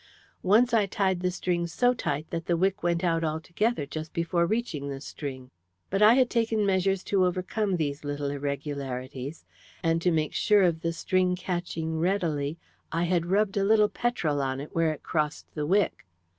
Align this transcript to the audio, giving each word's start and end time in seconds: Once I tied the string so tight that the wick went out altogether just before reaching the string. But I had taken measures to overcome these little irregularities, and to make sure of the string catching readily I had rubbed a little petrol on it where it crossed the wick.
Once 0.41 0.73
I 0.73 0.87
tied 0.87 1.19
the 1.19 1.29
string 1.29 1.67
so 1.67 1.93
tight 1.93 2.25
that 2.31 2.47
the 2.47 2.57
wick 2.57 2.81
went 2.81 3.03
out 3.03 3.23
altogether 3.23 3.85
just 3.85 4.13
before 4.13 4.47
reaching 4.47 4.89
the 4.89 4.99
string. 4.99 5.51
But 5.91 6.01
I 6.01 6.15
had 6.15 6.27
taken 6.27 6.65
measures 6.65 7.03
to 7.03 7.23
overcome 7.23 7.75
these 7.77 8.03
little 8.03 8.31
irregularities, 8.31 9.45
and 9.83 10.01
to 10.01 10.09
make 10.09 10.33
sure 10.33 10.63
of 10.63 10.81
the 10.81 10.91
string 10.91 11.35
catching 11.35 11.99
readily 11.99 12.57
I 12.91 13.03
had 13.03 13.27
rubbed 13.27 13.57
a 13.57 13.63
little 13.63 13.89
petrol 13.89 14.41
on 14.41 14.59
it 14.59 14.73
where 14.73 14.91
it 14.91 15.03
crossed 15.03 15.53
the 15.53 15.67
wick. 15.67 16.07